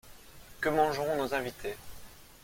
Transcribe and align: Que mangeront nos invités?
Que 0.61 0.67
mangeront 0.69 1.15
nos 1.15 1.35
invités? 1.35 1.77